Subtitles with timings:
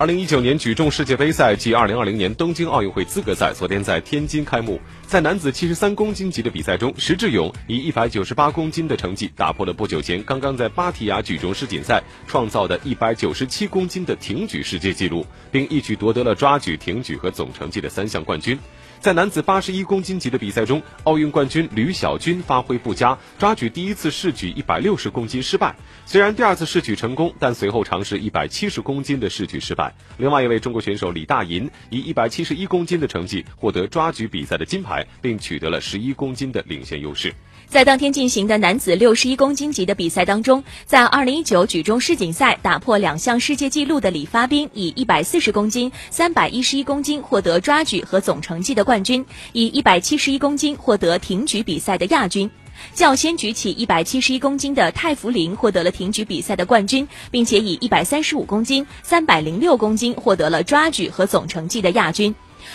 [0.00, 4.80] 二零一九年举重世界杯赛暨二零二零年东京奥运会资格赛昨天在天津开幕。
[5.04, 18.56] 在男子七十三公斤级的比赛中，石智勇以一百九十八公斤的成绩打破了不久前刚刚在芭提雅举重世锦赛创造的一百九十七公斤的挺举世界纪录，并一举夺得了抓举、挺举和总成绩的三项冠军。
[19.00, 25.74] 在男子八十一公斤级的比赛中，奥运冠军吕小军发挥不佳，抓举第一次试举一百六十公斤失败。
[26.06, 29.87] 虽然第二次试举成功，但随后尝试一百七十公斤的试举失败。
[30.16, 37.32] 另外一位中国选手李大银以一百七十一公斤的成绩获得抓举比赛的金牌，并取得了十一公斤的领先优势。
[37.66, 52.50] 在当天进行的男子六十一公斤级的比赛当中，在二零一九举重世锦赛打破两项世界纪录的李发斌以一百四十公斤、三百一十一公斤获得抓举和总成绩的冠军，以一百七十一公斤获得挺举比赛的亚军。
[52.94, 62.34] 较先举起一百七十一公斤的泰弗林获得了挺举比赛的冠军，并且以一百三十五公斤、三百零六公斤获得了抓举和总成绩的亚军。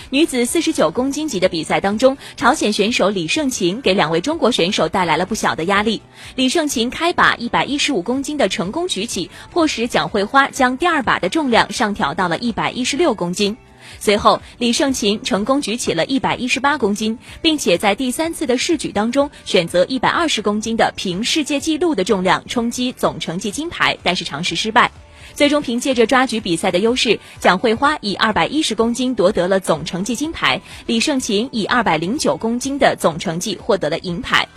[0.10, 6.02] 女子四十九公斤级的比赛当中，朝鲜选手李胜琴给两位中国选手带来了不小的压力。
[6.36, 13.56] 李胜琴开把一百一十五公斤的成功举起，迫使蒋慧花将第二把的重量上调到了一百一十六公斤。
[14.00, 24.92] 随后，李胜琴成功举起了一百一十八公斤，并且在第三次的试举当中选择一百二十公斤的平世界纪录的重量冲击总成绩金牌，但是尝试失败。
[25.34, 34.48] 最终凭借着抓举比赛的优势，蒋慧花以二百一十公斤夺得了总成绩金牌，李胜琴以二百零九公斤的总成绩获得了银牌，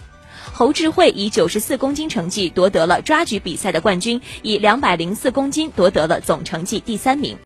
[0.52, 7.34] 侯智慧以九十四公斤成绩夺得了抓举比赛的冠军，以两百零四公斤夺得了总成绩第三名。